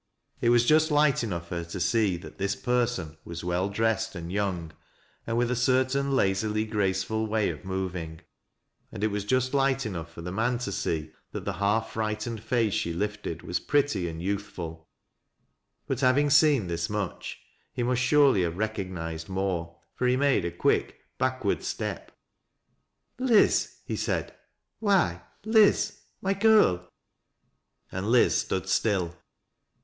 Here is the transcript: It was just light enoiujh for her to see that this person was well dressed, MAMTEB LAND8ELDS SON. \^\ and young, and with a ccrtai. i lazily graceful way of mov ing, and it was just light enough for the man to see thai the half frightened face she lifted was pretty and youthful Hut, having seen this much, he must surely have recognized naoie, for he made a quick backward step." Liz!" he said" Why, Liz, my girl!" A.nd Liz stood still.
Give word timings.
It 0.39 0.49
was 0.49 0.65
just 0.65 0.89
light 0.89 1.17
enoiujh 1.17 1.43
for 1.43 1.55
her 1.57 1.63
to 1.65 1.79
see 1.79 2.17
that 2.17 2.39
this 2.39 2.55
person 2.55 3.17
was 3.23 3.43
well 3.43 3.69
dressed, 3.69 4.13
MAMTEB 4.13 4.13
LAND8ELDS 4.13 4.13
SON. 4.15 4.19
\^\ 4.21 4.23
and 4.23 4.31
young, 4.31 4.71
and 5.27 5.37
with 5.37 5.51
a 5.51 5.53
ccrtai. 5.53 5.95
i 5.95 6.07
lazily 6.09 6.65
graceful 6.65 7.27
way 7.27 7.49
of 7.51 7.59
mov 7.61 7.93
ing, 7.93 8.21
and 8.91 9.03
it 9.03 9.09
was 9.09 9.23
just 9.23 9.53
light 9.53 9.85
enough 9.85 10.11
for 10.11 10.23
the 10.23 10.31
man 10.31 10.57
to 10.57 10.71
see 10.71 11.11
thai 11.31 11.41
the 11.41 11.53
half 11.53 11.91
frightened 11.91 12.41
face 12.41 12.73
she 12.73 12.93
lifted 12.93 13.43
was 13.43 13.59
pretty 13.59 14.07
and 14.09 14.23
youthful 14.23 14.89
Hut, 15.87 15.99
having 15.99 16.31
seen 16.31 16.65
this 16.65 16.89
much, 16.89 17.37
he 17.71 17.83
must 17.83 18.01
surely 18.01 18.41
have 18.41 18.57
recognized 18.57 19.27
naoie, 19.27 19.75
for 19.93 20.07
he 20.07 20.15
made 20.17 20.45
a 20.45 20.51
quick 20.51 20.97
backward 21.19 21.61
step." 21.61 22.11
Liz!" 23.19 23.73
he 23.85 23.95
said" 23.95 24.33
Why, 24.79 25.21
Liz, 25.45 25.99
my 26.23 26.33
girl!" 26.33 26.89
A.nd 27.91 28.07
Liz 28.09 28.35
stood 28.35 28.67
still. 28.67 29.15